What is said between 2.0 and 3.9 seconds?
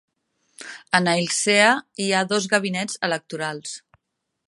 hi ha dos gabinets electorals.